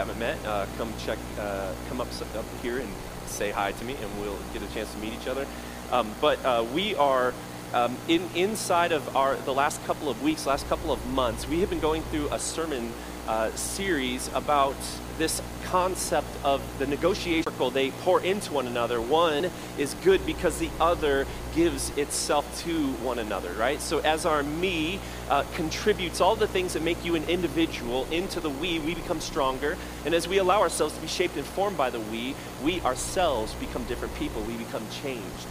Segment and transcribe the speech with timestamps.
[0.00, 2.88] haven't met, uh, come check, uh, come up, up here and
[3.26, 5.46] say hi to me, and we'll get a chance to meet each other.
[5.92, 7.34] Um, but uh, we are
[7.74, 11.60] um, in inside of our the last couple of weeks, last couple of months, we
[11.60, 12.92] have been going through a sermon
[13.28, 14.74] uh, series about
[15.18, 19.00] this concept of the negotiation circle they pour into one another.
[19.02, 23.80] One is good because the other gives itself to one another, right?
[23.82, 24.98] So as our me
[25.30, 29.20] uh, contributes all the things that make you an individual into the we, we become
[29.20, 29.78] stronger.
[30.04, 33.54] And as we allow ourselves to be shaped and formed by the we, we ourselves
[33.54, 34.42] become different people.
[34.42, 35.46] We become changed.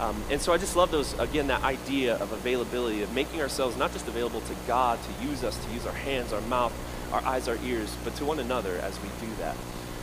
[0.00, 3.76] Um, and so I just love those, again, that idea of availability, of making ourselves
[3.76, 6.72] not just available to God to use us, to use our hands, our mouth,
[7.12, 9.56] our eyes, our ears, but to one another as we do that.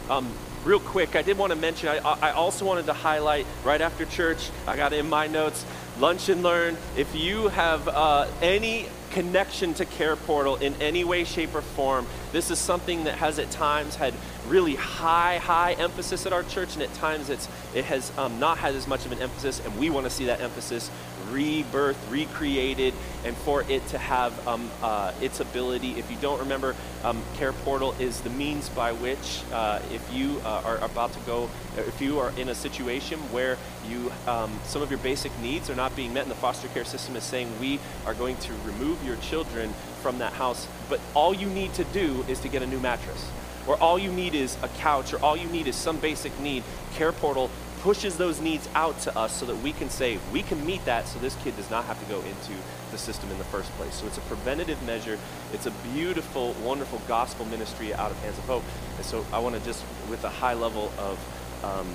[0.09, 0.31] Um,
[0.63, 4.05] real quick, I did want to mention, I, I also wanted to highlight right after
[4.05, 5.65] church, I got in my notes,
[5.99, 6.77] lunch and learn.
[6.97, 12.07] If you have uh, any connection to Care Portal in any way, shape, or form,
[12.31, 14.13] this is something that has at times had
[14.47, 18.57] really high, high emphasis at our church, and at times it's, it has um, not
[18.57, 20.89] had as much of an emphasis, and we want to see that emphasis
[21.31, 25.97] rebirth, recreated, and for it to have um, uh, its ability.
[25.97, 30.41] If you don't remember, um, Care Portal is the means by which, uh, if you
[30.43, 34.81] uh, are about to go, if you are in a situation where you um, some
[34.81, 37.47] of your basic needs are not being met, and the foster care system is saying
[37.59, 41.83] we are going to remove your children from that house, but all you need to
[41.85, 43.29] do is to get a new mattress
[43.67, 46.63] or all you need is a couch, or all you need is some basic need,
[46.95, 47.49] Care Portal
[47.81, 51.07] pushes those needs out to us so that we can say, we can meet that
[51.07, 52.53] so this kid does not have to go into
[52.91, 53.95] the system in the first place.
[53.95, 55.17] So it's a preventative measure.
[55.51, 58.63] It's a beautiful, wonderful gospel ministry out of Hands of Hope.
[58.97, 61.17] And so I want to just, with a high level of
[61.63, 61.87] um,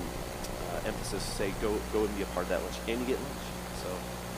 [0.72, 2.76] uh, emphasis, say, go, go and be a part of that lunch.
[2.88, 3.46] And get lunch.
[3.82, 3.88] So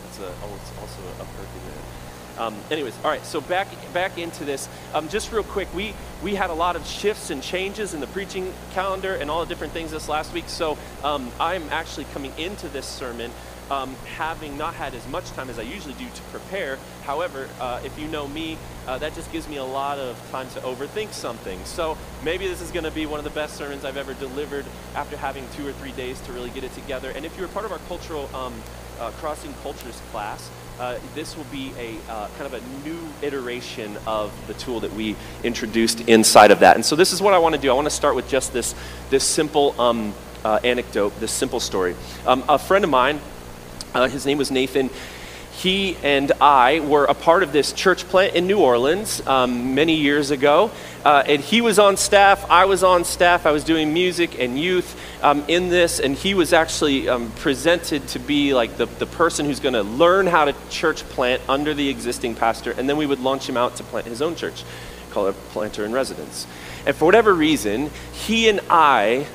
[0.04, 2.07] that's a, also a perk in there.
[2.38, 3.24] Um, anyways, all right.
[3.24, 4.68] So back back into this.
[4.94, 8.06] Um, just real quick, we we had a lot of shifts and changes in the
[8.08, 10.48] preaching calendar and all the different things this last week.
[10.48, 13.30] So um, I'm actually coming into this sermon.
[13.70, 16.78] Um, having not had as much time as I usually do to prepare.
[17.02, 20.48] However, uh, if you know me, uh, that just gives me a lot of time
[20.54, 21.62] to overthink something.
[21.66, 24.64] So maybe this is going to be one of the best sermons I've ever delivered
[24.94, 27.10] after having two or three days to really get it together.
[27.14, 28.54] And if you're part of our cultural um,
[29.00, 33.96] uh, crossing cultures class, uh, this will be a uh, kind of a new iteration
[34.06, 36.76] of the tool that we introduced inside of that.
[36.76, 37.70] And so this is what I want to do.
[37.70, 38.74] I want to start with just this,
[39.10, 40.14] this simple um,
[40.44, 41.96] uh, anecdote, this simple story.
[42.26, 43.20] Um, a friend of mine,
[43.94, 44.90] uh, his name was Nathan,
[45.58, 49.96] he and I were a part of this church plant in New Orleans um, many
[49.96, 50.70] years ago.
[51.04, 54.56] Uh, and he was on staff, I was on staff, I was doing music and
[54.56, 59.06] youth um, in this, and he was actually um, presented to be like the, the
[59.06, 62.96] person who's going to learn how to church plant under the existing pastor, and then
[62.96, 64.62] we would launch him out to plant his own church,
[65.10, 66.46] call it Planter in Residence.
[66.86, 69.26] And for whatever reason, he and I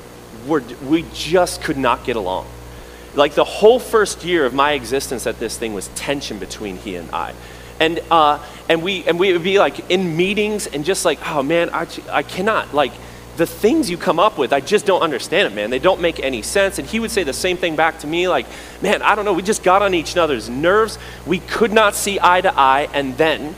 [0.46, 2.46] were, we just could not get along
[3.14, 6.96] like the whole first year of my existence at this thing was tension between he
[6.96, 7.34] and I.
[7.80, 11.42] And, uh, and, we, and we would be like in meetings and just like, oh
[11.42, 12.92] man, I, I cannot, like,
[13.36, 15.70] the things you come up with, I just don't understand it, man.
[15.70, 16.78] They don't make any sense.
[16.78, 18.46] And he would say the same thing back to me, like,
[18.80, 20.98] man, I don't know, we just got on each other's nerves.
[21.26, 22.88] We could not see eye to eye.
[22.92, 23.56] And then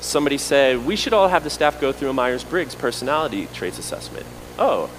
[0.00, 3.78] somebody said, we should all have the staff go through a Myers Briggs personality traits
[3.78, 4.26] assessment.
[4.58, 4.90] Oh,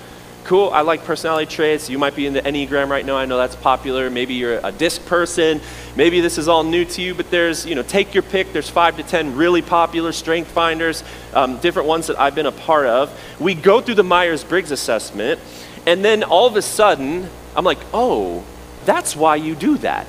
[0.43, 1.89] cool, I like personality traits.
[1.89, 3.17] You might be in the Enneagram right now.
[3.17, 4.09] I know that's popular.
[4.09, 5.61] Maybe you're a disc person.
[5.95, 8.53] Maybe this is all new to you, but there's, you know, take your pick.
[8.53, 11.03] There's five to 10 really popular strength finders,
[11.33, 13.17] um, different ones that I've been a part of.
[13.39, 15.39] We go through the Myers Briggs assessment,
[15.85, 18.43] and then all of a sudden, I'm like, oh,
[18.85, 20.07] that's why you do that.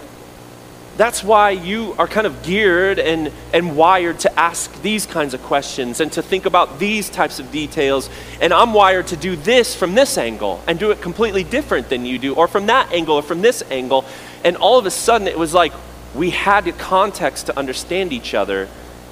[0.97, 5.43] That's why you are kind of geared and, and wired to ask these kinds of
[5.43, 8.11] questions and to think about these types of details.
[8.43, 12.05] And I'm wired to do this from this angle and do it completely different than
[12.05, 14.05] you do, or from that angle, or from this angle.
[14.45, 15.73] And all of a sudden, it was like
[16.15, 18.69] we had the context to understand each other,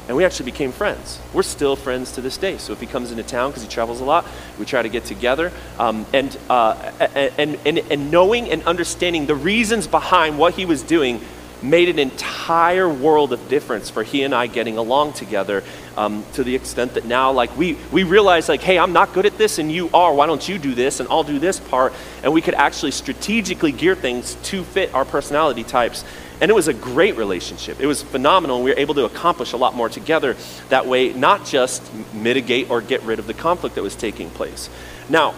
[0.06, 1.18] and we actually became friends.
[1.32, 2.58] We're still friends to this day.
[2.58, 4.26] So if he comes into town because he travels a lot,
[4.58, 5.50] we try to get together.
[5.78, 6.74] Um, and, uh,
[7.14, 11.22] and, and, and knowing and understanding the reasons behind what he was doing
[11.62, 15.62] made an entire world of difference for he and I getting along together
[15.96, 19.26] um, to the extent that now like we, we realize like hey i'm not good
[19.26, 21.92] at this and you are why don't you do this and i'll do this part?
[22.22, 26.04] And we could actually strategically gear things to fit our personality types.
[26.40, 27.80] And it was a great relationship.
[27.80, 30.36] It was phenomenal we were able to accomplish a lot more together
[30.70, 31.82] that way not just
[32.14, 34.70] mitigate or get rid of the conflict that was taking place.
[35.08, 35.34] Now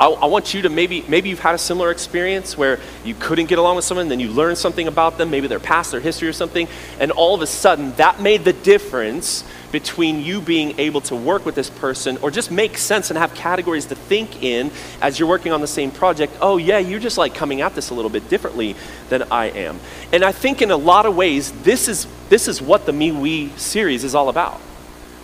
[0.00, 3.46] I, I, want you to maybe, maybe you've had a similar experience where you couldn't
[3.46, 6.26] get along with someone, then you learned something about them, maybe their past, their history
[6.26, 6.66] or something,
[6.98, 11.44] and all of a sudden that made the difference between you being able to work
[11.46, 14.70] with this person or just make sense and have categories to think in
[15.00, 16.32] as you're working on the same project.
[16.40, 18.76] Oh, yeah, you're just like coming at this a little bit differently
[19.08, 19.80] than I am.
[20.12, 23.10] And I think in a lot of ways, this is, this is what the Me
[23.10, 24.60] We series is all about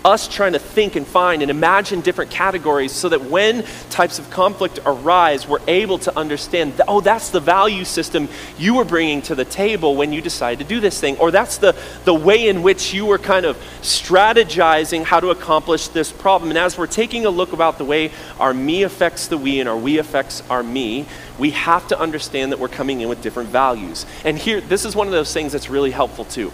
[0.05, 4.31] us trying to think and find and imagine different categories so that when types of
[4.31, 9.35] conflict arise, we're able to understand, oh, that's the value system you were bringing to
[9.35, 11.17] the table when you decided to do this thing.
[11.19, 15.88] Or that's the, the way in which you were kind of strategizing how to accomplish
[15.88, 16.50] this problem.
[16.50, 19.69] And as we're taking a look about the way our me affects the we and
[19.69, 21.06] our we affects our me,
[21.38, 24.06] we have to understand that we're coming in with different values.
[24.25, 26.52] And here, this is one of those things that's really helpful too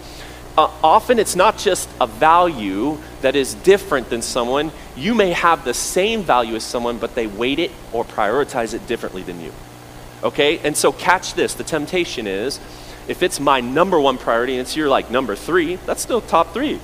[0.57, 4.73] uh, often it's not just a value that is different than someone.
[4.97, 8.87] You may have the same value as someone, but they weight it or prioritize it
[8.87, 9.53] differently than you.
[10.23, 10.59] Okay?
[10.59, 12.59] And so, catch this the temptation is
[13.09, 16.53] if it's my number one priority and it's your like number three, that's still top
[16.53, 16.81] three.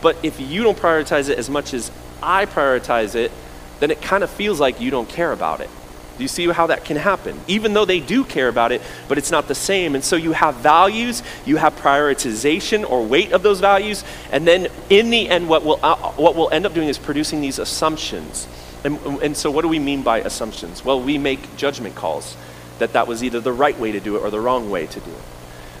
[0.00, 1.90] But if you don't prioritize it as much as
[2.22, 3.32] I prioritize it,
[3.80, 5.70] then it kind of feels like you don't care about it.
[6.16, 7.40] Do you see how that can happen?
[7.48, 9.94] Even though they do care about it, but it's not the same.
[9.94, 14.68] And so you have values, you have prioritization or weight of those values, and then
[14.90, 18.46] in the end, what we'll, uh, what we'll end up doing is producing these assumptions.
[18.84, 20.84] And, and so, what do we mean by assumptions?
[20.84, 22.36] Well, we make judgment calls
[22.78, 25.00] that that was either the right way to do it or the wrong way to
[25.00, 25.22] do it.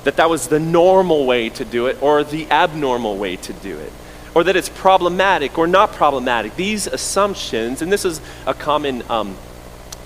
[0.04, 3.78] That that was the normal way to do it or the abnormal way to do
[3.78, 3.92] it
[4.34, 6.56] or that it's problematic or not problematic.
[6.56, 9.36] These assumptions, and this is a common um,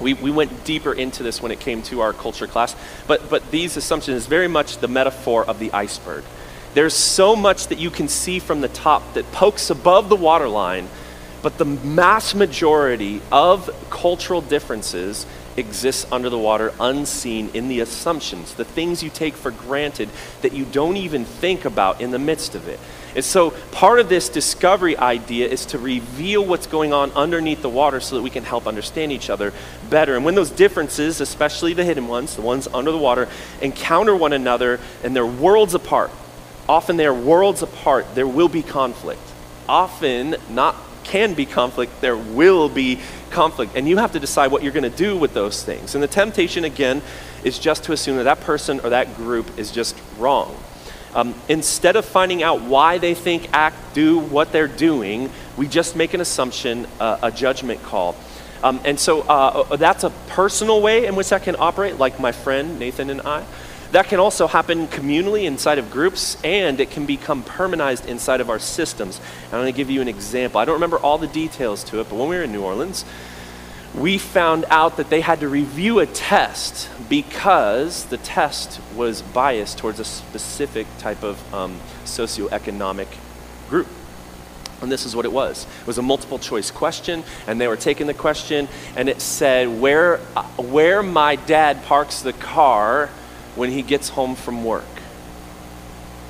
[0.01, 2.77] we, we went deeper into this when it came to our culture class,
[3.07, 6.25] but, but these assumptions is very much the metaphor of the iceberg.
[6.75, 10.89] There's so much that you can see from the top that pokes above the waterline,
[11.43, 15.27] but the mass majority of cultural differences
[15.57, 20.09] exists under the water unseen in the assumptions, the things you take for granted
[20.43, 22.79] that you don't even think about in the midst of it.
[23.15, 27.69] And so part of this discovery idea is to reveal what's going on underneath the
[27.71, 29.55] water so that we can help understand each other
[29.89, 30.17] better.
[30.17, 33.27] And when those differences, especially the hidden ones, the ones under the water,
[33.63, 36.11] encounter one another and they're worlds apart,
[36.69, 39.23] often they are worlds apart, there will be conflict.
[39.67, 40.77] Often, not
[41.07, 43.01] can be conflict, there will be
[43.31, 43.73] conflict.
[43.77, 45.95] And you have to decide what you're going to do with those things.
[45.95, 47.01] And the temptation, again,
[47.45, 50.55] is just to assume that that person or that group is just wrong.
[51.15, 55.97] Um, instead of finding out why they think, act, do what they're doing, we just
[55.97, 58.15] make an assumption, uh, a judgment call.
[58.63, 62.19] Um, and so uh, uh, that's a personal way in which that can operate, like
[62.21, 63.45] my friend Nathan and I.
[63.93, 68.51] That can also happen communally inside of groups, and it can become permanized inside of
[68.51, 69.19] our systems.
[69.45, 70.61] And I'm going to give you an example.
[70.61, 73.05] I don't remember all the details to it, but when we were in New Orleans,
[73.95, 79.79] we found out that they had to review a test because the test was biased
[79.79, 83.09] towards a specific type of um, socioeconomic
[83.71, 83.87] group.
[84.83, 85.67] And this is what it was.
[85.81, 89.81] It was a multiple choice question, and they were taking the question, and it said,
[89.81, 93.09] Where, uh, where my dad parks the car
[93.57, 94.85] when he gets home from work.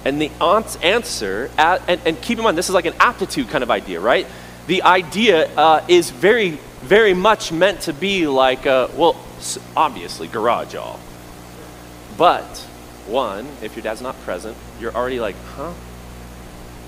[0.05, 3.63] And the aunt's answer, and, and keep in mind, this is like an aptitude kind
[3.63, 4.27] of idea, right?
[4.69, 9.17] The idea uh, is very very much meant to be like, a, well,
[9.77, 11.01] obviously, garage all.
[12.17, 12.45] But,
[13.07, 15.73] one, if your dad's not present, you're already like, huh?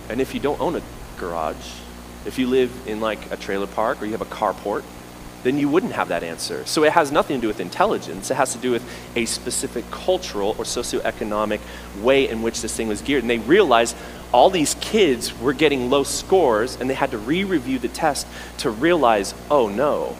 [0.08, 0.82] And if you don't own a
[1.18, 1.56] garage,
[2.24, 4.84] if you live in like a trailer park or you have a carport,
[5.42, 6.64] then you wouldn't have that answer.
[6.66, 8.30] So it has nothing to do with intelligence.
[8.30, 8.82] It has to do with
[9.16, 11.60] a specific cultural or socioeconomic
[12.02, 13.22] way in which this thing was geared.
[13.22, 13.96] And they realized
[14.32, 18.26] all these kids were getting low scores and they had to re review the test
[18.58, 20.16] to realize oh no,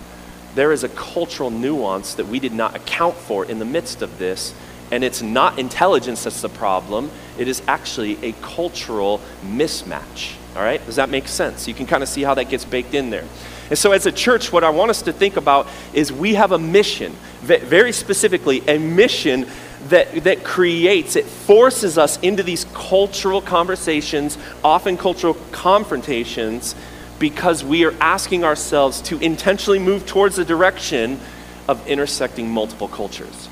[0.54, 4.18] there is a cultural nuance that we did not account for in the midst of
[4.18, 4.54] this.
[4.90, 10.34] And it's not intelligence that's the problem, it is actually a cultural mismatch.
[10.56, 10.84] All right?
[10.87, 11.68] Does that make sense?
[11.68, 13.26] You can kind of see how that gets baked in there.
[13.70, 16.52] And so, as a church, what I want us to think about is we have
[16.52, 19.46] a mission, very specifically, a mission
[19.88, 26.75] that, that creates, it forces us into these cultural conversations, often cultural confrontations,
[27.18, 31.20] because we are asking ourselves to intentionally move towards the direction
[31.68, 33.47] of intersecting multiple cultures.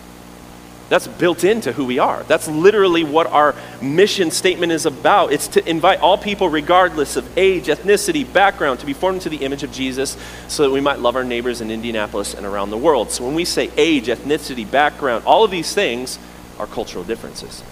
[0.88, 2.22] That's built into who we are.
[2.24, 5.32] That's literally what our mission statement is about.
[5.32, 9.44] It's to invite all people, regardless of age, ethnicity, background, to be formed into the
[9.44, 10.16] image of Jesus
[10.46, 13.10] so that we might love our neighbors in Indianapolis and around the world.
[13.10, 16.20] So when we say age, ethnicity, background, all of these things
[16.58, 17.64] are cultural differences.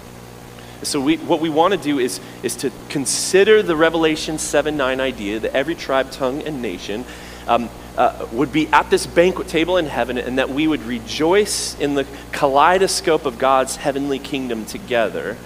[0.82, 5.00] So we, what we want to do is, is to consider the Revelation 7 9
[5.00, 7.04] idea that every tribe, tongue, and nation
[7.46, 11.78] um, uh, would be at this banquet table in heaven and that we would rejoice
[11.78, 15.36] in the kaleidoscope of God's heavenly kingdom together.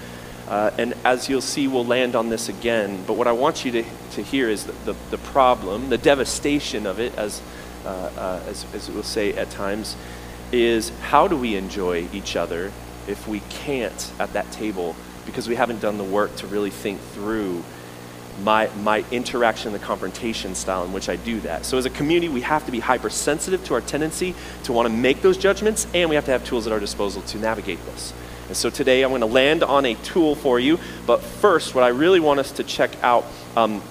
[0.49, 3.05] Uh, and as you'll see, we'll land on this again.
[3.07, 6.87] But what I want you to, to hear is the, the, the problem, the devastation
[6.87, 7.43] of it, as,
[7.85, 9.95] uh, uh, as, as we'll say at times,
[10.50, 12.73] is how do we enjoy each other
[13.07, 16.99] if we can't at that table because we haven't done the work to really think
[17.12, 17.62] through
[18.42, 21.64] my, my interaction, the confrontation style in which I do that.
[21.64, 24.95] So, as a community, we have to be hypersensitive to our tendency to want to
[24.95, 28.12] make those judgments, and we have to have tools at our disposal to navigate this.
[28.49, 30.78] And so, today I'm going to land on a tool for you.
[31.07, 33.25] But first, what I really want us to check out
[33.57, 33.83] um,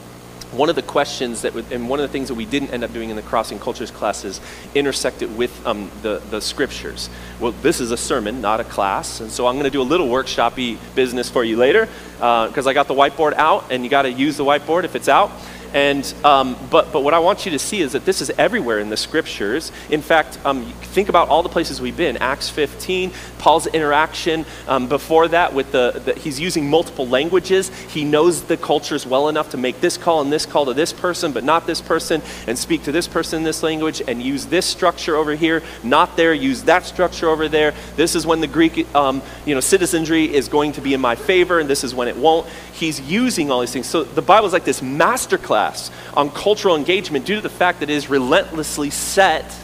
[0.51, 2.93] one of the questions that, and one of the things that we didn't end up
[2.93, 4.39] doing in the crossing cultures classes
[4.75, 7.09] intersected with um, the, the scriptures.
[7.39, 9.83] Well, this is a sermon, not a class, and so I'm going to do a
[9.83, 13.89] little workshopy business for you later because uh, I got the whiteboard out, and you
[13.89, 15.31] got to use the whiteboard if it's out.
[15.73, 18.79] And, um, but, but what I want you to see is that this is everywhere
[18.79, 19.71] in the scriptures.
[19.89, 22.17] In fact, um, think about all the places we've been.
[22.17, 27.69] Acts 15, Paul's interaction um, before that with the, the, he's using multiple languages.
[27.89, 30.93] He knows the cultures well enough to make this call and this call to this
[30.93, 34.45] person, but not this person, and speak to this person in this language, and use
[34.45, 37.73] this structure over here, not there, use that structure over there.
[37.95, 41.15] This is when the Greek um, you know, citizenry is going to be in my
[41.15, 42.47] favor, and this is when it won't.
[42.73, 43.87] He's using all these things.
[43.87, 47.79] So the Bible is like this masterclass class on cultural engagement due to the fact
[47.79, 49.57] that it is relentlessly set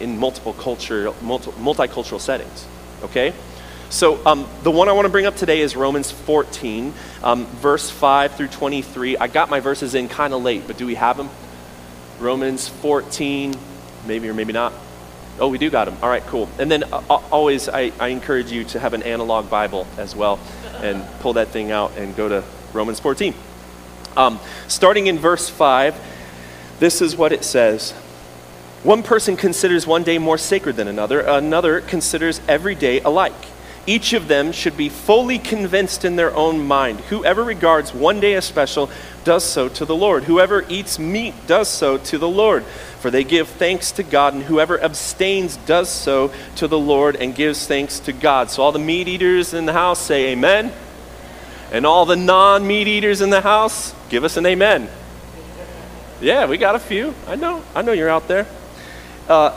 [0.00, 2.66] in multiple culture, multi, multicultural settings.
[3.04, 3.32] Okay?
[3.88, 6.92] So um, the one I want to bring up today is Romans 14,
[7.22, 9.16] um, verse 5 through 23.
[9.16, 11.30] I got my verses in kind of late, but do we have them?
[12.18, 13.54] Romans 14,
[14.08, 14.72] maybe or maybe not.
[15.38, 15.96] Oh, we do got them.
[16.02, 16.48] All right, cool.
[16.58, 20.40] And then uh, always, I, I encourage you to have an analog Bible as well
[20.82, 22.42] and pull that thing out and go to
[22.72, 23.34] Romans 14.
[24.18, 25.94] Um, starting in verse 5,
[26.80, 27.92] this is what it says
[28.82, 33.32] One person considers one day more sacred than another, another considers every day alike.
[33.86, 37.00] Each of them should be fully convinced in their own mind.
[37.02, 38.90] Whoever regards one day as special
[39.22, 40.24] does so to the Lord.
[40.24, 44.42] Whoever eats meat does so to the Lord, for they give thanks to God, and
[44.42, 48.50] whoever abstains does so to the Lord and gives thanks to God.
[48.50, 50.72] So, all the meat eaters in the house say, Amen.
[51.70, 54.88] And all the non meat eaters in the house, give us an amen.
[56.20, 57.14] Yeah, we got a few.
[57.26, 57.62] I know.
[57.74, 58.46] I know you're out there.
[59.28, 59.56] Uh,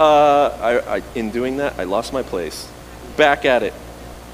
[0.00, 2.68] uh, I, I, in doing that, I lost my place.
[3.16, 3.74] Back at it.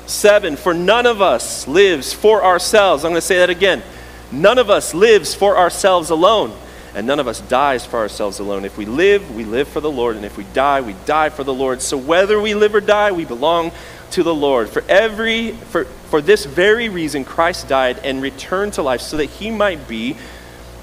[0.06, 3.04] Seven, for none of us lives for ourselves.
[3.04, 3.82] I'm going to say that again.
[4.30, 6.56] None of us lives for ourselves alone,
[6.94, 8.64] and none of us dies for ourselves alone.
[8.64, 11.42] If we live, we live for the Lord, and if we die, we die for
[11.44, 11.82] the Lord.
[11.82, 13.72] So whether we live or die, we belong
[14.12, 14.68] to the Lord.
[14.68, 19.26] For every for, for this very reason Christ died and returned to life so that
[19.26, 20.16] he might be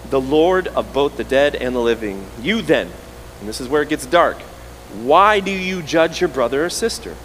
[0.10, 2.26] the Lord of both the dead and the living.
[2.42, 2.90] You then,
[3.40, 4.38] and this is where it gets dark,
[5.02, 7.16] why do you judge your brother or sister?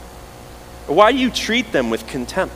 [0.89, 2.55] Or why do you treat them with contempt?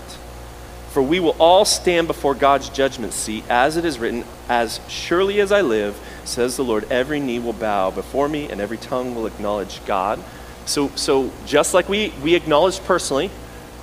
[0.92, 5.40] For we will all stand before God's judgment seat, as it is written, As surely
[5.40, 9.14] as I live, says the Lord, every knee will bow before me, and every tongue
[9.14, 10.22] will acknowledge God.
[10.66, 13.30] So, so just like we, we acknowledged personally,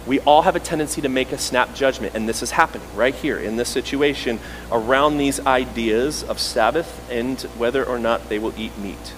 [0.08, 3.14] we all have a tendency to make a snap judgment, and this is happening right
[3.14, 4.40] here in this situation
[4.72, 9.14] around these ideas of Sabbath and whether or not they will eat meat.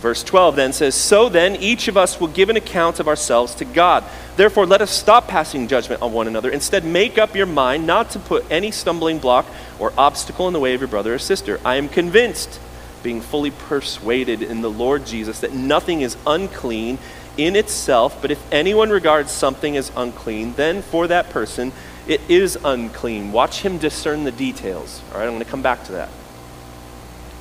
[0.00, 3.54] Verse 12 then says, So then each of us will give an account of ourselves
[3.56, 4.02] to God.
[4.36, 6.50] Therefore, let us stop passing judgment on one another.
[6.50, 9.46] Instead, make up your mind not to put any stumbling block
[9.78, 11.60] or obstacle in the way of your brother or sister.
[11.64, 12.60] I am convinced
[13.02, 16.98] being fully persuaded in the Lord Jesus that nothing is unclean
[17.36, 21.72] in itself, but if anyone regards something as unclean, then for that person
[22.06, 23.32] it is unclean.
[23.32, 25.02] Watch him discern the details.
[25.12, 26.08] All right, I'm going to come back to that.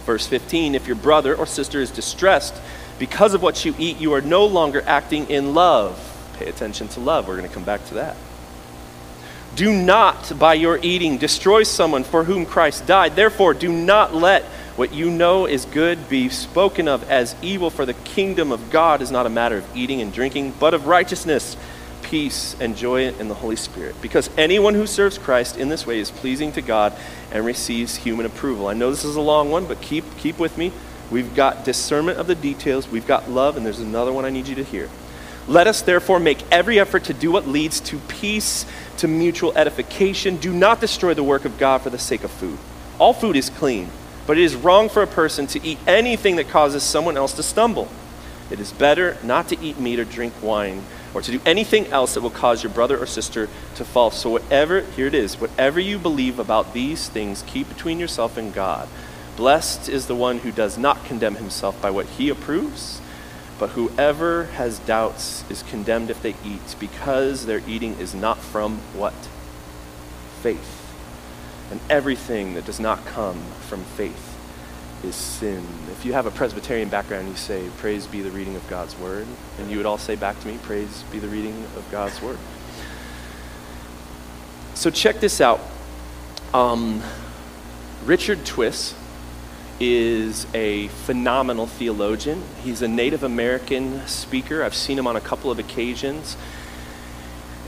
[0.05, 2.55] Verse 15 If your brother or sister is distressed
[2.97, 6.05] because of what you eat, you are no longer acting in love.
[6.37, 7.27] Pay attention to love.
[7.27, 8.15] We're going to come back to that.
[9.55, 13.15] Do not, by your eating, destroy someone for whom Christ died.
[13.15, 14.45] Therefore, do not let
[14.79, 19.01] what you know is good be spoken of as evil, for the kingdom of God
[19.01, 21.57] is not a matter of eating and drinking, but of righteousness,
[22.01, 24.01] peace, and joy in the Holy Spirit.
[24.01, 26.93] Because anyone who serves Christ in this way is pleasing to God
[27.29, 28.69] and receives human approval.
[28.69, 30.71] I know this is a long one, but keep, keep with me.
[31.11, 34.47] We've got discernment of the details, we've got love, and there's another one I need
[34.47, 34.87] you to hear.
[35.45, 38.65] Let us therefore make every effort to do what leads to peace,
[38.99, 40.37] to mutual edification.
[40.37, 42.57] Do not destroy the work of God for the sake of food.
[42.97, 43.89] All food is clean
[44.29, 47.41] but it is wrong for a person to eat anything that causes someone else to
[47.41, 47.87] stumble.
[48.51, 50.83] It is better not to eat meat or drink wine
[51.15, 54.11] or to do anything else that will cause your brother or sister to fall.
[54.11, 58.53] So, whatever, here it is, whatever you believe about these things, keep between yourself and
[58.53, 58.87] God.
[59.35, 63.01] Blessed is the one who does not condemn himself by what he approves,
[63.57, 68.77] but whoever has doubts is condemned if they eat, because their eating is not from
[68.93, 69.27] what?
[70.43, 70.88] Faith.
[71.71, 74.37] And everything that does not come from faith
[75.03, 75.63] is sin.
[75.91, 79.27] If you have a Presbyterian background, you say, Praise be the reading of God's word.
[79.59, 82.37] And you would all say back to me, Praise be the reading of God's word.
[84.73, 85.59] So check this out.
[86.53, 87.01] Um,
[88.05, 88.95] Richard Twiss
[89.79, 92.43] is a phenomenal theologian.
[92.63, 94.63] He's a Native American speaker.
[94.63, 96.35] I've seen him on a couple of occasions.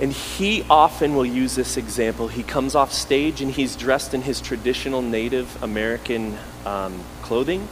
[0.01, 2.27] And he often will use this example.
[2.27, 7.67] He comes off stage and he's dressed in his traditional Native American um, clothing.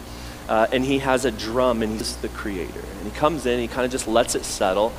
[0.47, 2.79] Uh, and he has a drum and he's the creator.
[2.79, 4.93] And he comes in, he kind of just lets it settle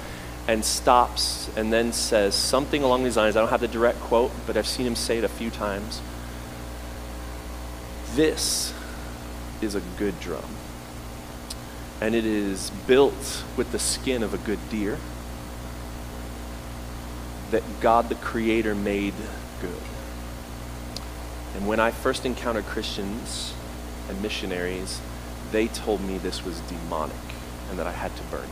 [0.49, 3.37] and stops and then says something along these lines.
[3.37, 6.03] I don't have the direct quote, but I've seen him say it a few times.
[8.15, 8.75] This
[9.61, 10.57] is a good drum.
[12.01, 14.99] And it is built with the skin of a good deer
[17.51, 19.15] that God the Creator made
[19.61, 19.83] good.
[21.55, 23.55] And when I first encountered Christians
[24.09, 25.01] and missionaries,
[25.53, 27.17] they told me this was demonic
[27.69, 28.51] and that I had to burn it.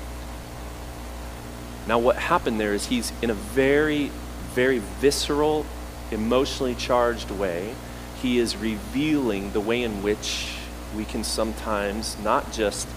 [1.89, 4.11] Now, what happened there is he's in a very,
[4.53, 5.65] very visceral,
[6.11, 7.75] emotionally charged way,
[8.21, 10.55] he is revealing the way in which
[10.97, 12.89] we can sometimes not just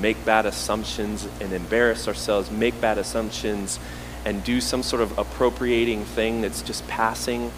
[0.00, 3.78] make bad assumptions and embarrass ourselves, make bad assumptions
[4.24, 7.52] and do some sort of appropriating thing that's just passing,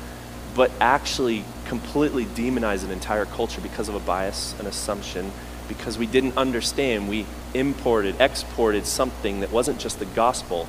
[0.55, 5.31] but actually completely demonize an entire culture because of a bias, an assumption,
[5.69, 7.09] because we didn't understand.
[7.09, 10.69] We imported, exported something that wasn't just the gospel.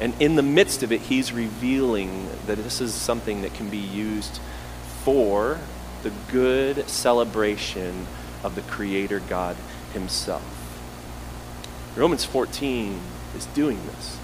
[0.00, 3.78] And in the midst of it, he's revealing that this is something that can be
[3.78, 4.40] used
[5.04, 5.58] for
[6.02, 8.06] the good celebration
[8.42, 9.56] of the Creator God
[9.92, 10.42] Himself.
[11.94, 12.98] Romans 14
[13.36, 14.18] is doing this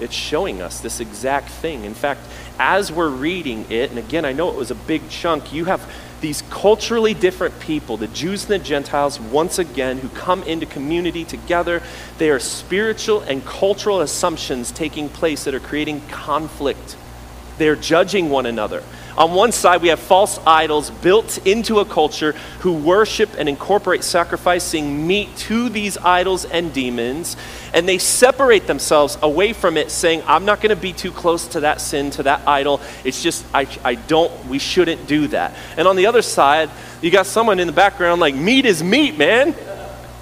[0.00, 1.84] it's showing us this exact thing.
[1.84, 2.20] In fact,
[2.58, 5.90] as we're reading it, and again, I know it was a big chunk, you have
[6.20, 11.24] these culturally different people, the Jews and the Gentiles, once again, who come into community
[11.24, 11.82] together.
[12.18, 16.96] They are spiritual and cultural assumptions taking place that are creating conflict.
[17.58, 18.82] They're judging one another.
[19.20, 24.02] On one side, we have false idols built into a culture who worship and incorporate
[24.02, 27.36] sacrificing meat to these idols and demons,
[27.74, 31.48] and they separate themselves away from it, saying, I'm not going to be too close
[31.48, 32.80] to that sin, to that idol.
[33.04, 35.54] It's just, I, I don't, we shouldn't do that.
[35.76, 36.70] And on the other side,
[37.02, 39.54] you got someone in the background like, meat is meat, man.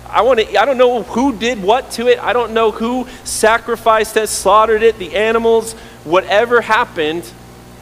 [0.09, 2.19] I want to I don't know who did what to it.
[2.19, 7.31] I don't know who sacrificed it, slaughtered it, the animals, whatever happened.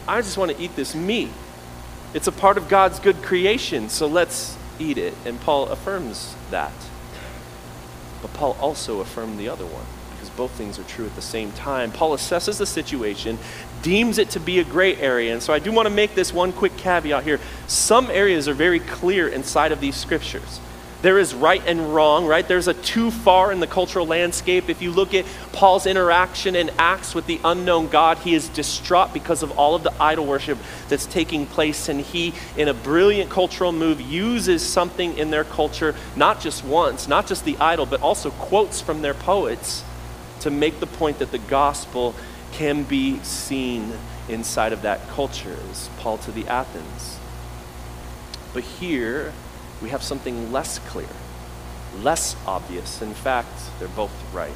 [0.07, 1.31] I just want to eat this meat.
[2.13, 5.13] It's a part of God's good creation, so let's eat it.
[5.25, 6.71] And Paul affirms that.
[8.21, 11.51] But Paul also affirmed the other one because both things are true at the same
[11.51, 11.91] time.
[11.91, 13.37] Paul assesses the situation,
[13.81, 15.33] deems it to be a gray area.
[15.33, 17.39] And so I do want to make this one quick caveat here.
[17.67, 20.59] Some areas are very clear inside of these scriptures.
[21.03, 22.47] There is right and wrong, right?
[22.47, 24.67] There's a too far in the cultural landscape.
[24.67, 29.13] If you look at Paul's interaction in Acts with the unknown God, he is distraught
[29.13, 30.57] because of all of the idol worship
[30.89, 31.87] that's taking place.
[31.87, 37.07] And he, in a brilliant cultural move, uses something in their culture, not just once,
[37.07, 39.83] not just the idol, but also quotes from their poets
[40.39, 42.15] to make the point that the gospel
[42.53, 43.93] can be seen
[44.29, 47.19] inside of that culture, as Paul to the Athens.
[48.53, 49.31] But here,
[49.81, 51.07] we have something less clear,
[52.01, 53.01] less obvious.
[53.01, 54.53] In fact, they're both right.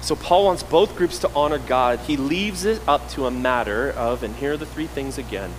[0.00, 2.00] So Paul wants both groups to honor God.
[2.00, 5.52] He leaves it up to a matter of, and here are the three things again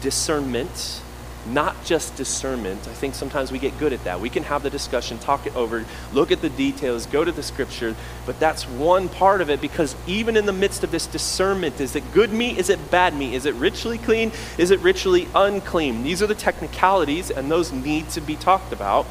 [0.00, 1.00] discernment
[1.46, 2.86] not just discernment.
[2.86, 4.20] I think sometimes we get good at that.
[4.20, 7.42] We can have the discussion, talk it over, look at the details, go to the
[7.42, 11.80] scripture, but that's one part of it because even in the midst of this discernment,
[11.80, 12.58] is it good meat?
[12.58, 13.34] Is it bad meat?
[13.34, 14.30] Is it ritually clean?
[14.56, 16.02] Is it ritually unclean?
[16.04, 19.06] These are the technicalities, and those need to be talked about.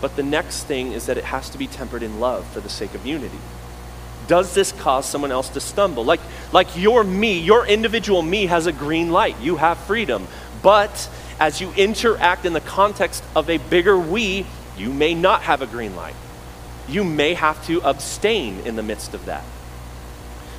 [0.00, 2.68] But the next thing is that it has to be tempered in love for the
[2.68, 3.38] sake of unity.
[4.28, 6.04] Does this cause someone else to stumble?
[6.04, 6.20] Like,
[6.52, 9.38] like your me, your individual me has a green light.
[9.40, 10.26] You have freedom.
[10.62, 11.08] But
[11.38, 14.46] as you interact in the context of a bigger we,
[14.76, 16.14] you may not have a green light.
[16.88, 19.44] You may have to abstain in the midst of that.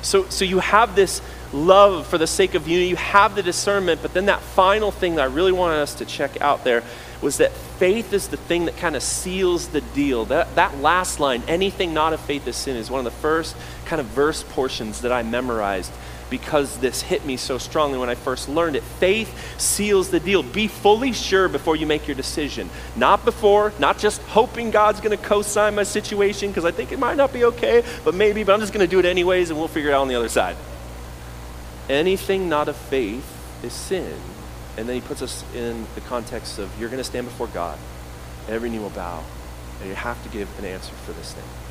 [0.02, 1.20] So, so you have this
[1.52, 5.16] love for the sake of unity, you have the discernment, but then that final thing
[5.16, 6.82] that I really wanted us to check out there
[7.20, 10.26] was that faith is the thing that kind of seals the deal.
[10.26, 13.56] That, that last line, anything not of faith is sin, is one of the first
[13.86, 15.92] kind of verse portions that I memorized
[16.30, 18.82] because this hit me so strongly when I first learned it.
[18.82, 20.42] Faith seals the deal.
[20.42, 22.70] Be fully sure before you make your decision.
[22.96, 26.92] Not before, not just hoping God's going to co sign my situation because I think
[26.92, 29.50] it might not be okay, but maybe, but I'm just going to do it anyways
[29.50, 30.56] and we'll figure it out on the other side.
[31.88, 33.24] Anything not of faith
[33.64, 34.14] is sin.
[34.76, 37.78] And then he puts us in the context of you're going to stand before God,
[38.48, 39.24] every knee will bow,
[39.80, 41.67] and you have to give an answer for this thing.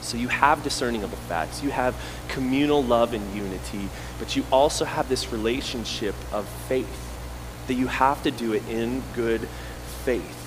[0.00, 1.94] So you have discerning of the facts, you have
[2.28, 7.06] communal love and unity, but you also have this relationship of faith
[7.66, 9.46] that you have to do it in good
[10.04, 10.39] faith.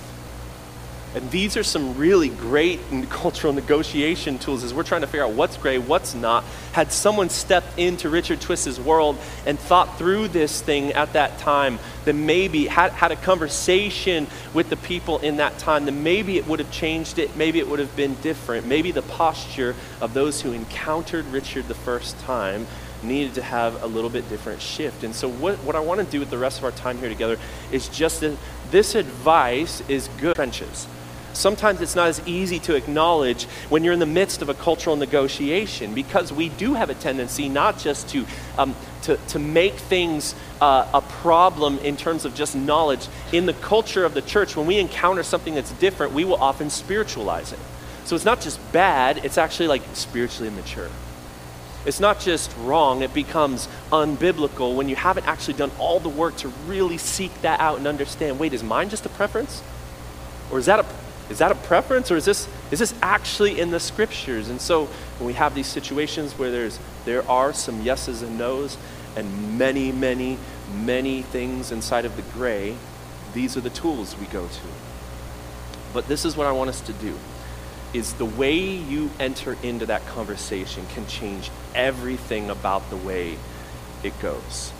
[1.15, 5.33] And these are some really great cultural negotiation tools as we're trying to figure out
[5.33, 6.43] what's great, what's not.
[6.71, 11.77] Had someone stepped into Richard Twiss's world and thought through this thing at that time,
[12.05, 16.47] then maybe had, had a conversation with the people in that time, then maybe it
[16.47, 17.35] would have changed it.
[17.35, 18.65] Maybe it would have been different.
[18.65, 22.65] Maybe the posture of those who encountered Richard the first time
[23.03, 25.03] needed to have a little bit different shift.
[25.03, 27.09] And so, what, what I want to do with the rest of our time here
[27.09, 27.37] together
[27.71, 28.37] is just that
[28.71, 30.87] this advice is good trenches
[31.33, 34.95] sometimes it's not as easy to acknowledge when you're in the midst of a cultural
[34.95, 38.25] negotiation because we do have a tendency not just to,
[38.57, 43.07] um, to, to make things uh, a problem in terms of just knowledge.
[43.31, 46.69] In the culture of the church, when we encounter something that's different, we will often
[46.69, 47.59] spiritualize it.
[48.05, 50.89] So it's not just bad, it's actually like spiritually immature.
[51.85, 56.37] It's not just wrong, it becomes unbiblical when you haven't actually done all the work
[56.37, 59.61] to really seek that out and understand wait, is mine just a preference?
[60.51, 60.85] Or is that a
[61.29, 64.49] is that a preference or is this, is this actually in the scriptures?
[64.49, 64.85] And so
[65.17, 68.77] when we have these situations where there's, there are some yeses and nos
[69.15, 70.37] and many, many,
[70.73, 72.75] many things inside of the gray,
[73.33, 74.67] these are the tools we go to.
[75.93, 77.17] But this is what I want us to do
[77.93, 83.37] is the way you enter into that conversation can change everything about the way
[84.03, 84.71] it goes.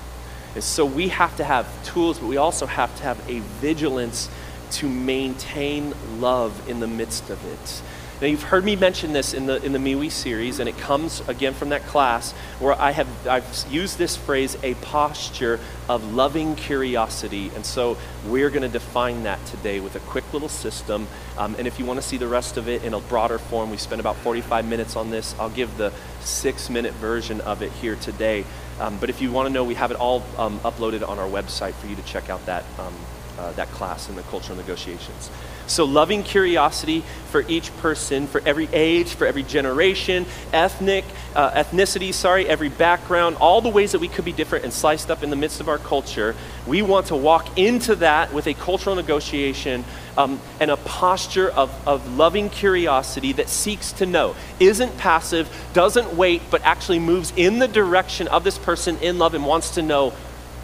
[0.55, 4.29] And so we have to have tools, but we also have to have a vigilance
[4.73, 7.81] to maintain love in the midst of it.
[8.23, 11.19] Now, you've heard me mention this in the, in the MeWe series, and it comes
[11.27, 15.59] again from that class where I have I've used this phrase, a posture
[15.89, 17.51] of loving curiosity.
[17.53, 21.05] And so we're going to define that today with a quick little system.
[21.37, 23.69] Um, and if you want to see the rest of it in a broader form,
[23.71, 25.35] we spent about 45 minutes on this.
[25.37, 28.45] I'll give the six minute version of it here today.
[28.79, 31.27] Um, but if you want to know, we have it all um, uploaded on our
[31.27, 32.93] website for you to check out that um,
[33.37, 35.29] uh, that class in the cultural negotiations.
[35.65, 42.13] So, loving curiosity for each person, for every age, for every generation, ethnic, uh, ethnicity,
[42.13, 45.29] sorry, every background, all the ways that we could be different and sliced up in
[45.29, 46.35] the midst of our culture.
[46.67, 49.85] We want to walk into that with a cultural negotiation
[50.17, 56.13] um, and a posture of, of loving curiosity that seeks to know, isn't passive, doesn't
[56.15, 59.81] wait, but actually moves in the direction of this person in love and wants to
[59.81, 60.11] know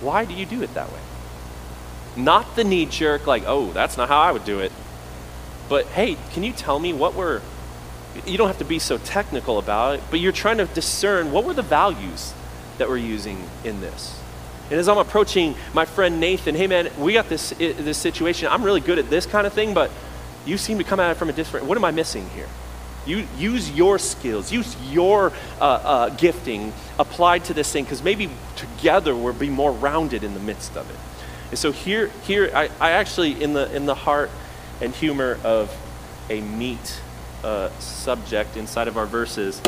[0.02, 1.00] why do you do it that way?
[2.15, 4.72] Not the knee jerk, like, oh, that's not how I would do it.
[5.69, 7.41] But hey, can you tell me what were,
[8.26, 11.45] you don't have to be so technical about it, but you're trying to discern what
[11.45, 12.34] were the values
[12.78, 14.19] that we're using in this.
[14.72, 18.48] And as I'm approaching my friend Nathan, hey man, we got this, this situation.
[18.50, 19.91] I'm really good at this kind of thing, but
[20.45, 22.48] you seem to come at it from a different, what am I missing here?
[23.06, 28.30] You, use your skills, use your uh, uh, gifting applied to this thing, because maybe
[28.56, 30.95] together we'll be more rounded in the midst of it.
[31.50, 34.30] And so here, here I, I actually, in the, in the heart
[34.82, 35.76] and humor of
[36.30, 37.02] a meat
[37.44, 39.62] uh, subject inside of our verses,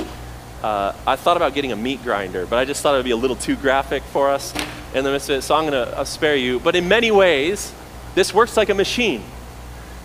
[0.63, 3.11] uh, I thought about getting a meat grinder, but I just thought it would be
[3.11, 4.53] a little too graphic for us
[4.93, 6.59] in the midst of it, so I'm going to spare you.
[6.59, 7.73] But in many ways,
[8.13, 9.23] this works like a machine.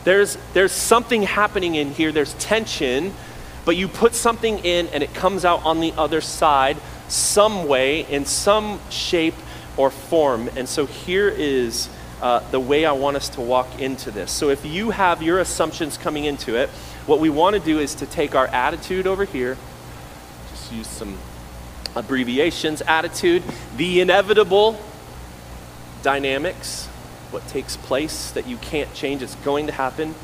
[0.05, 3.13] There's, there's something happening in here, there's tension,
[3.65, 6.77] but you put something in and it comes out on the other side
[7.09, 9.35] some way, in some shape,
[9.77, 10.49] or form.
[10.57, 11.89] And so here is
[12.23, 14.31] uh, the way I want us to walk into this.
[14.31, 16.69] So if you have your assumptions coming into it,
[17.07, 19.57] what we want to do is to take our attitude over here,
[20.51, 21.19] just use some
[21.95, 23.43] abbreviations attitude,
[23.77, 24.79] the inevitable
[26.03, 26.87] dynamics,
[27.31, 30.15] what takes place that you can't change, it's going to happen.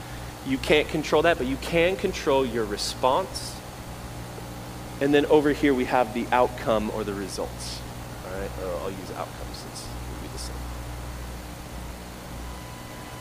[0.46, 3.56] You can't control that, but you can control your response.
[5.00, 7.80] And then over here we have the outcome or the results.
[8.32, 10.56] All right, or I'll use outcomes since will be the same.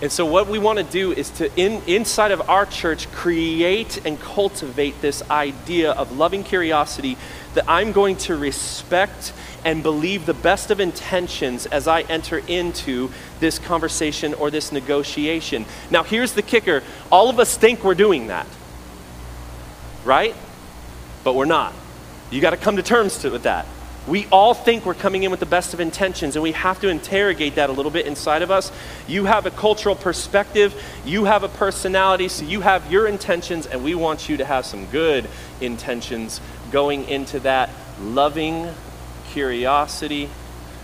[0.02, 4.06] And so, what we want to do is to, in, inside of our church, create
[4.06, 7.18] and cultivate this idea of loving curiosity
[7.56, 9.34] that I'm going to respect
[9.66, 15.66] and believe the best of intentions as I enter into this conversation or this negotiation.
[15.90, 18.48] Now, here's the kicker all of us think we're doing that,
[20.06, 20.36] right?
[21.24, 21.74] But we're not.
[22.32, 23.66] You got to come to terms to, with that.
[24.08, 26.88] We all think we're coming in with the best of intentions, and we have to
[26.90, 28.72] interrogate that a little bit inside of us.
[29.08, 30.74] You have a cultural perspective,
[31.06, 34.66] you have a personality, so you have your intentions, and we want you to have
[34.66, 35.28] some good
[35.60, 37.70] intentions going into that
[38.02, 38.70] loving
[39.30, 40.30] curiosity,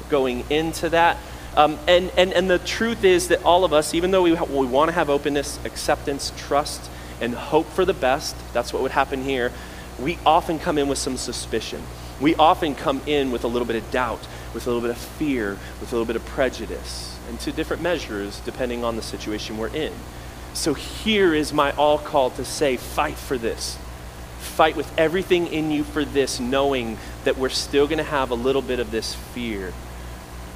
[0.10, 1.18] going into that.
[1.56, 4.68] Um, and, and, and the truth is that all of us, even though we, we
[4.68, 6.88] want to have openness, acceptance, trust,
[7.20, 9.52] and hope for the best, that's what would happen here,
[10.00, 11.82] we often come in with some suspicion
[12.20, 14.98] we often come in with a little bit of doubt, with a little bit of
[14.98, 19.58] fear, with a little bit of prejudice, and to different measures depending on the situation
[19.58, 19.94] we're in.
[20.54, 23.78] So here is my all call to say, fight for this.
[24.40, 28.36] Fight with everything in you for this, knowing that we're still going to have a
[28.36, 29.74] little bit of this fear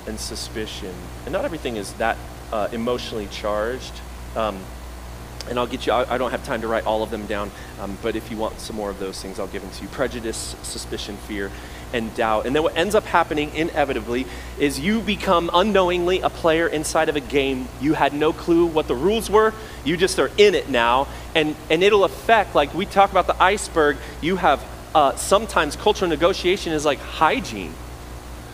[0.08, 0.94] and suspicion.
[1.26, 2.18] And not everything is that
[2.52, 3.94] uh, emotionally charged.
[4.36, 4.60] Um,
[5.50, 7.98] and I'll get you, I, don't have time to write all of them down, um,
[8.02, 10.56] but if you want some more of those things, I'll give them to you prejudice,
[10.64, 11.52] suspicion, fear,
[11.94, 12.46] and doubt.
[12.46, 14.26] And then what ends up happening inevitably
[14.60, 17.68] is you become unknowingly a player inside of a game.
[17.82, 21.56] You had no clue what the rules were, you just are in it now, and,
[21.70, 26.74] and it'll affect, like we talk about the iceberg, you have uh, sometimes cultural negotiation
[26.74, 27.74] is like hygiene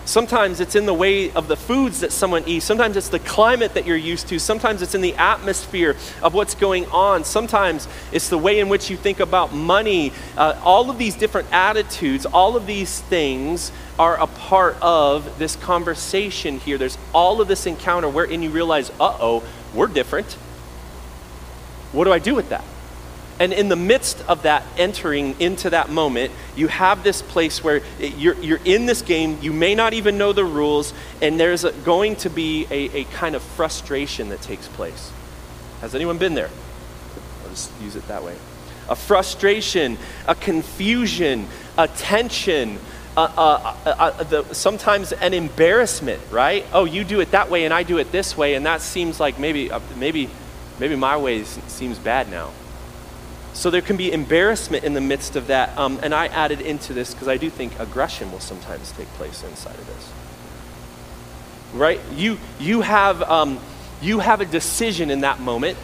[0.07, 2.65] Sometimes it's in the way of the foods that someone eats.
[2.65, 4.39] Sometimes it's the climate that you're used to.
[4.39, 7.25] Sometimes it's in the atmosphere of what's going on.
[7.25, 10.13] Sometimes it's the way in which you think about money.
[10.37, 15.57] Uh, all of these different attitudes, all of these things are a part of this
[15.57, 16.77] conversation here.
[16.77, 19.43] There's all of this encounter wherein you realize, uh oh,
[19.73, 20.31] we're different.
[21.91, 22.63] What do I do with that?
[23.39, 27.81] And in the midst of that, entering into that moment, you have this place where
[27.99, 31.71] you're, you're in this game, you may not even know the rules, and there's a,
[31.71, 35.11] going to be a, a kind of frustration that takes place.
[35.81, 36.49] Has anyone been there?
[37.43, 38.35] I'll just use it that way.
[38.89, 39.97] A frustration,
[40.27, 41.47] a confusion,
[41.77, 42.79] a tension,
[43.15, 46.65] the, sometimes an embarrassment, right?
[46.73, 49.19] Oh, you do it that way and I do it this way, and that seems
[49.19, 50.29] like maybe, uh, maybe,
[50.79, 52.51] maybe my way seems bad now.
[53.57, 55.75] So there can be embarrassment in the midst of that.
[55.79, 59.43] Um, and I added into this because I do think aggression will sometimes take place
[59.43, 60.11] inside of this.
[61.73, 61.99] Right?
[62.13, 63.59] You, you, have, um,
[63.99, 65.75] you have a decision in that moment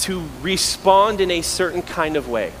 [0.00, 2.52] to respond in a certain kind of way.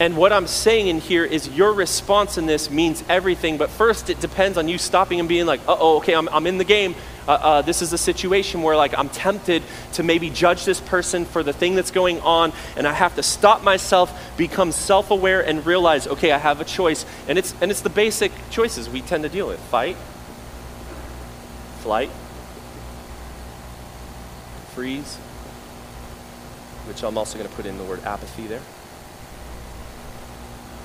[0.00, 3.56] And what I'm saying in here is your response in this means everything.
[3.56, 6.48] But first, it depends on you stopping and being like, uh oh, okay, I'm, I'm
[6.48, 10.30] in the game uh, uh, this is a situation where like I'm tempted to maybe
[10.30, 14.36] judge this person for the thing that's going on, and I have to stop myself,
[14.36, 18.32] become self-aware, and realize, okay, I have a choice, and it's and it's the basic
[18.50, 19.96] choices we tend to deal with: fight,
[21.80, 22.10] flight,
[24.74, 25.16] freeze,
[26.86, 28.62] which I'm also going to put in the word apathy there.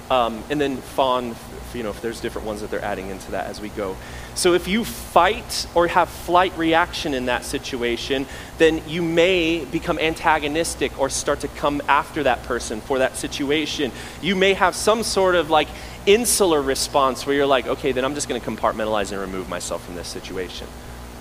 [0.09, 1.35] Um, and then fawn,
[1.73, 3.97] you know, if there's different ones that they're adding into that as we go.
[4.35, 9.97] So if you fight or have flight reaction in that situation, then you may become
[9.97, 13.91] antagonistic or start to come after that person for that situation.
[14.21, 15.69] You may have some sort of like
[16.05, 19.83] insular response where you're like, okay, then I'm just going to compartmentalize and remove myself
[19.85, 20.67] from this situation.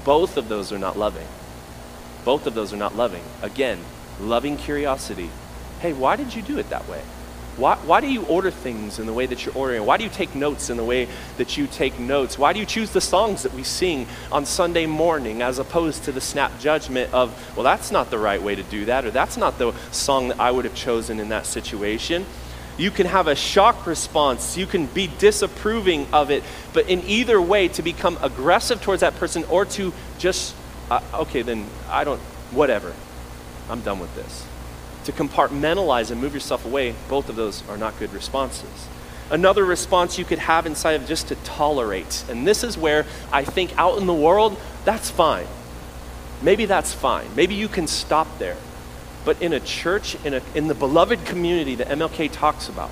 [0.04, 1.26] Both of those are not loving.
[2.24, 3.22] Both of those are not loving.
[3.42, 3.78] Again,
[4.20, 5.30] loving curiosity.
[5.80, 7.02] Hey, why did you do it that way?
[7.56, 9.86] Why, why do you order things in the way that you're ordering?
[9.86, 12.36] Why do you take notes in the way that you take notes?
[12.36, 16.12] Why do you choose the songs that we sing on Sunday morning as opposed to
[16.12, 19.36] the snap judgment of, well, that's not the right way to do that, or that's
[19.36, 22.26] not the song that I would have chosen in that situation?
[22.76, 24.56] You can have a shock response.
[24.56, 26.42] You can be disapproving of it.
[26.72, 30.56] But in either way, to become aggressive towards that person or to just,
[30.90, 32.92] uh, okay, then I don't, whatever.
[33.70, 34.44] I'm done with this
[35.04, 38.88] to compartmentalize and move yourself away, both of those are not good responses.
[39.30, 42.24] Another response you could have inside of just to tolerate.
[42.28, 45.46] And this is where I think out in the world, that's fine.
[46.42, 47.34] Maybe that's fine.
[47.34, 48.56] Maybe you can stop there.
[49.24, 52.90] But in a church, in, a, in the beloved community that MLK talks about,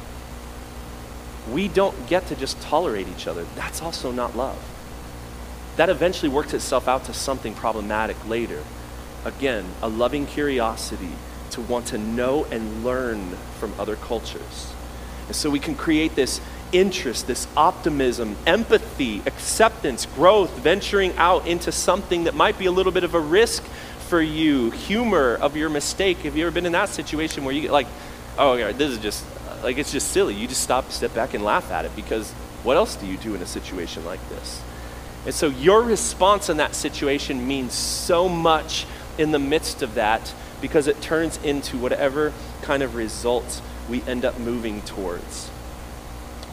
[1.50, 3.44] we don't get to just tolerate each other.
[3.54, 4.58] That's also not love.
[5.76, 8.62] That eventually works itself out to something problematic later.
[9.24, 11.10] Again, a loving curiosity
[11.52, 14.72] to want to know and learn from other cultures.
[15.26, 16.40] And so we can create this
[16.72, 22.92] interest, this optimism, empathy, acceptance, growth, venturing out into something that might be a little
[22.92, 23.62] bit of a risk
[24.08, 26.18] for you, humor of your mistake.
[26.18, 27.86] Have you ever been in that situation where you get like,
[28.38, 29.24] oh, this is just,
[29.62, 30.34] like, it's just silly.
[30.34, 32.30] You just stop, step back, and laugh at it because
[32.62, 34.62] what else do you do in a situation like this?
[35.24, 38.86] And so your response in that situation means so much
[39.18, 44.24] in the midst of that because it turns into whatever kind of results we end
[44.24, 45.48] up moving towards,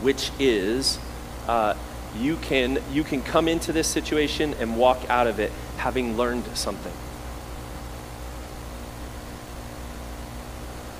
[0.01, 0.99] which is
[1.47, 1.75] uh,
[2.17, 6.45] you can you can come into this situation and walk out of it having learned
[6.57, 6.91] something.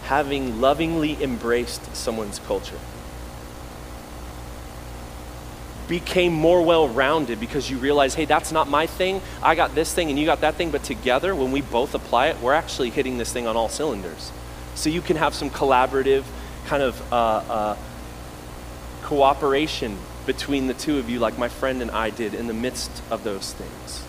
[0.03, 2.79] Having lovingly embraced someone's culture.
[5.89, 9.21] Became more well rounded because you realize, hey, that's not my thing.
[9.43, 12.27] I got this thing and you got that thing, but together, when we both apply
[12.27, 14.31] it, we're actually hitting this thing on all cylinders.
[14.75, 16.23] So you can have some collaborative
[16.67, 17.77] kind of uh, uh,
[19.01, 19.97] cooperation
[20.27, 23.23] between the two of you, like my friend and I did in the midst of
[23.23, 24.03] those things.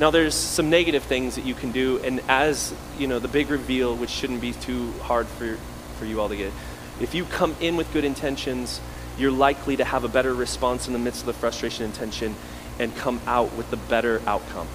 [0.00, 3.50] Now, there's some negative things that you can do, and as you know, the big
[3.50, 5.58] reveal, which shouldn't be too hard for,
[5.98, 6.52] for you all to get,
[7.00, 8.80] if you come in with good intentions,
[9.18, 12.34] you're likely to have a better response in the midst of the frustration and tension
[12.78, 14.68] and come out with the better outcome.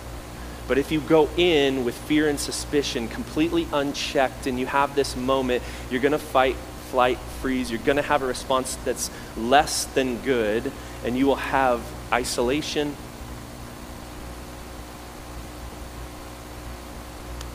[0.68, 5.16] But if you go in with fear and suspicion, completely unchecked, and you have this
[5.16, 6.56] moment, you're going to fight,
[6.90, 7.70] flight, freeze.
[7.70, 10.72] You're going to have a response that's less than good,
[11.04, 12.96] and you will have isolation,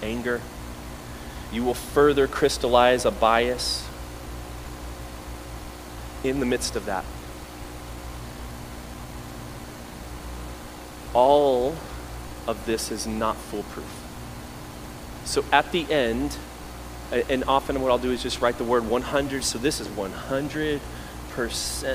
[0.03, 0.42] anger.
[1.51, 3.88] You will further crystallize a bias
[6.24, 7.04] in the midst of that.
[11.14, 11.74] All
[12.46, 14.04] of this is not foolproof.
[15.24, 16.37] So at the end,
[17.11, 19.44] and often what I'll do is just write the word 100.
[19.44, 20.81] So this is 100%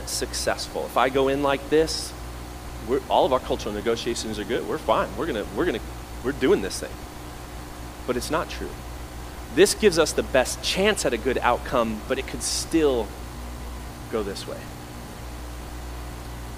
[0.08, 0.86] successful.
[0.86, 2.14] If I go in like this,
[3.10, 4.68] all of our cultural negotiations are good.
[4.68, 5.10] We're fine.
[5.18, 5.80] We're gonna, we're gonna,
[6.24, 6.92] we're doing this thing.
[8.06, 8.70] But it's not true.
[9.56, 13.08] This gives us the best chance at a good outcome, but it could still
[14.14, 14.60] go this way.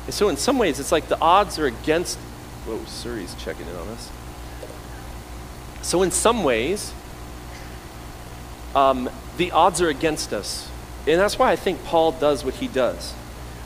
[0.06, 2.20] And so in some ways, it's like the odds are against
[2.66, 4.10] Whoa, Suri's checking in on us.
[5.84, 6.92] So, in some ways,
[8.74, 10.68] um, the odds are against us.
[11.06, 13.14] And that's why I think Paul does what he does.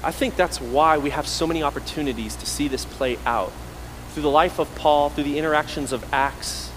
[0.03, 3.53] I think that's why we have so many opportunities to see this play out.
[4.11, 6.69] Through the life of Paul, through the interactions of Acts,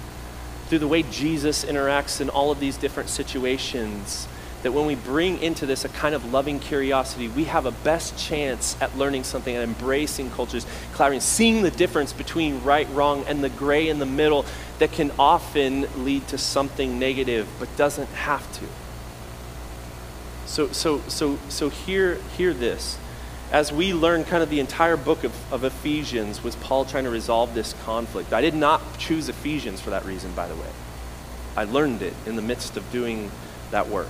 [0.68, 4.28] through the way Jesus interacts in all of these different situations,
[4.62, 8.16] that when we bring into this a kind of loving curiosity, we have a best
[8.16, 13.42] chance at learning something and embracing cultures, collaborating, seeing the difference between right, wrong, and
[13.42, 14.44] the gray in the middle
[14.78, 18.66] that can often lead to something negative, but doesn't have to.
[20.46, 22.98] So, so, so, so hear, hear this.
[23.50, 27.10] As we learn kind of the entire book of, of Ephesians, was Paul trying to
[27.10, 28.32] resolve this conflict?
[28.32, 30.68] I did not choose Ephesians for that reason, by the way.
[31.56, 33.30] I learned it in the midst of doing
[33.70, 34.08] that work.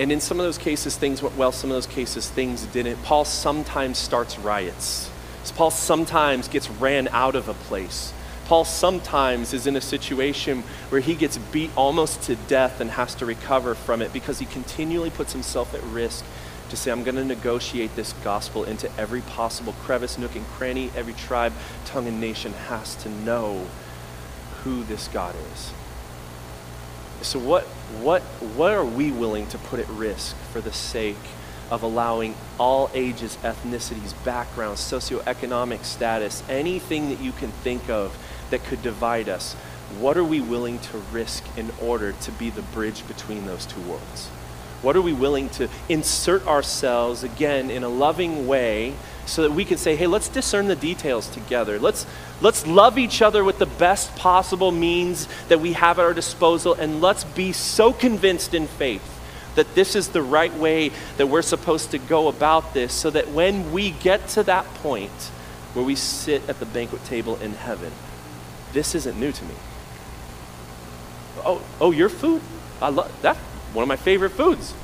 [0.00, 3.02] And in some of those cases, things went well, some of those cases, things didn't.
[3.02, 5.10] Paul sometimes starts riots.
[5.56, 8.14] Paul sometimes gets ran out of a place.
[8.46, 13.14] Paul sometimes is in a situation where he gets beat almost to death and has
[13.16, 16.24] to recover from it because he continually puts himself at risk
[16.70, 20.90] to say, I'm going to negotiate this gospel into every possible crevice, nook, and cranny.
[20.96, 21.52] Every tribe,
[21.84, 23.66] tongue, and nation has to know
[24.62, 25.72] who this God is.
[27.22, 27.64] So, what,
[28.02, 28.22] what,
[28.56, 31.16] what are we willing to put at risk for the sake
[31.70, 38.16] of allowing all ages, ethnicities, backgrounds, socioeconomic status, anything that you can think of
[38.50, 39.54] that could divide us?
[39.98, 43.80] What are we willing to risk in order to be the bridge between those two
[43.82, 44.28] worlds?
[44.82, 48.94] What are we willing to insert ourselves again in a loving way
[49.30, 51.78] so that we can say, hey, let's discern the details together.
[51.78, 52.06] Let's,
[52.40, 56.74] let's love each other with the best possible means that we have at our disposal,
[56.74, 59.18] and let's be so convinced in faith
[59.54, 63.28] that this is the right way that we're supposed to go about this so that
[63.28, 65.10] when we get to that point
[65.74, 67.92] where we sit at the banquet table in heaven,
[68.72, 69.54] this isn't new to me.
[71.44, 72.42] Oh, oh, your food?
[72.82, 73.36] I love that.
[73.72, 74.74] One of my favorite foods.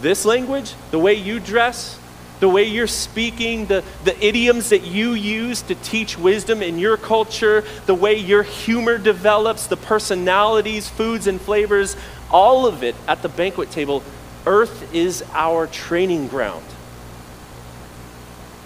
[0.00, 1.98] This language, the way you dress,
[2.40, 6.96] the way you're speaking, the, the idioms that you use to teach wisdom in your
[6.96, 11.96] culture, the way your humor develops, the personalities, foods, and flavors,
[12.30, 14.02] all of it at the banquet table.
[14.44, 16.64] Earth is our training ground.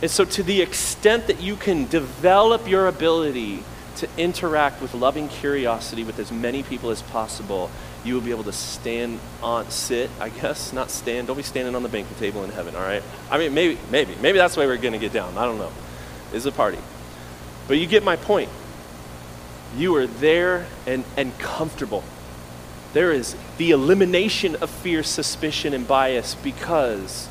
[0.02, 3.62] And so, to the extent that you can develop your ability
[3.96, 7.70] to interact with loving curiosity with as many people as possible,
[8.04, 11.26] you will be able to stand on, sit, I guess, not stand.
[11.26, 13.02] Don't be standing on the banquet table in heaven, all right?
[13.30, 15.36] I mean, maybe, maybe, maybe that's the way we're going to get down.
[15.36, 15.72] I don't know.
[16.32, 16.78] It's a party.
[17.68, 18.48] But you get my point.
[19.77, 22.02] You are there and, and comfortable.
[22.92, 27.29] There is the elimination of fear, suspicion, and bias because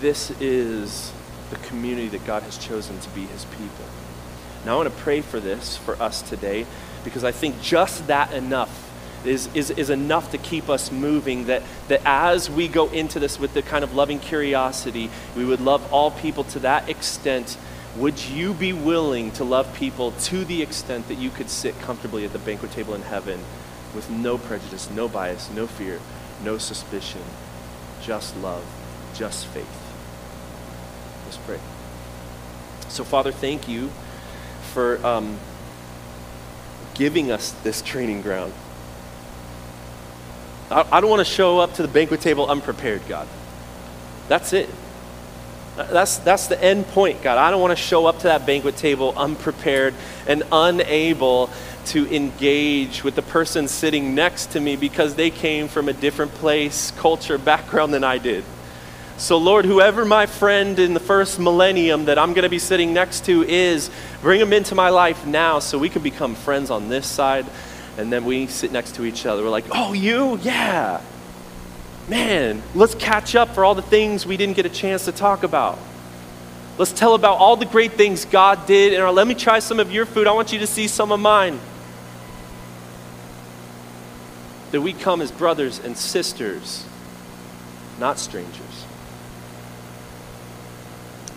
[0.00, 1.12] this is
[1.50, 3.86] the community that God has chosen to be his people.
[4.66, 6.66] Now, I want to pray for this for us today
[7.04, 8.90] because I think just that enough
[9.26, 11.46] is, is, is enough to keep us moving.
[11.46, 15.60] That, that as we go into this with the kind of loving curiosity, we would
[15.60, 17.56] love all people to that extent.
[17.96, 22.24] Would you be willing to love people to the extent that you could sit comfortably
[22.24, 23.40] at the banquet table in heaven
[23.94, 26.00] with no prejudice, no bias, no fear,
[26.42, 27.22] no suspicion,
[28.02, 28.64] just love,
[29.14, 29.84] just faith?
[31.24, 31.60] Let's pray.
[32.88, 33.90] So, Father, thank you
[34.72, 35.38] for um,
[36.94, 38.52] giving us this training ground.
[40.70, 43.28] I, I don't want to show up to the banquet table unprepared, God.
[44.28, 44.70] That's it.
[45.76, 47.36] That's, that's the end point, God.
[47.36, 49.94] I don't want to show up to that banquet table unprepared
[50.26, 51.50] and unable
[51.86, 56.32] to engage with the person sitting next to me because they came from a different
[56.34, 58.44] place, culture, background than I did.
[59.16, 62.92] So, Lord, whoever my friend in the first millennium that I'm going to be sitting
[62.92, 63.90] next to is,
[64.22, 67.46] bring them into my life now so we can become friends on this side.
[67.96, 69.42] And then we sit next to each other.
[69.42, 70.38] We're like, oh, you?
[70.42, 71.00] Yeah.
[72.08, 75.42] Man, let's catch up for all the things we didn't get a chance to talk
[75.42, 75.78] about.
[76.76, 78.94] Let's tell about all the great things God did.
[78.94, 80.26] And let me try some of your food.
[80.26, 81.60] I want you to see some of mine.
[84.72, 86.84] That we come as brothers and sisters,
[88.00, 88.84] not strangers.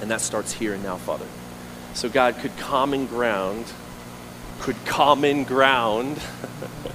[0.02, 1.26] And that starts here and now, Father.
[1.94, 3.66] So, God, could common ground,
[4.60, 6.20] could common ground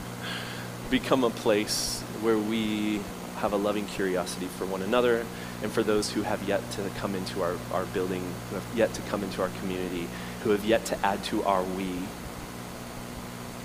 [0.91, 3.01] become a place where we
[3.37, 5.25] have a loving curiosity for one another
[5.63, 8.93] and for those who have yet to come into our, our building, who have yet
[8.95, 10.09] to come into our community,
[10.43, 11.99] who have yet to add to our we.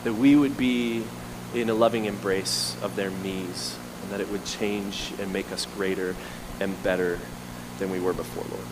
[0.04, 1.04] That we would be
[1.54, 5.66] in a loving embrace of their me's and that it would change and make us
[5.76, 6.16] greater
[6.60, 7.20] and better
[7.80, 8.66] than we were before, Lord.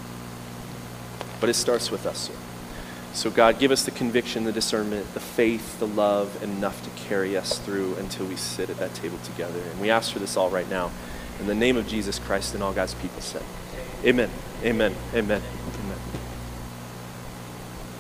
[1.40, 2.30] But it starts with us.
[3.16, 7.38] So, God, give us the conviction, the discernment, the faith, the love, enough to carry
[7.38, 9.62] us through until we sit at that table together.
[9.72, 10.92] And we ask for this all right now.
[11.40, 13.44] In the name of Jesus Christ and all God's people said,
[14.04, 14.30] Amen.
[14.64, 14.94] Amen.
[15.14, 15.42] Amen.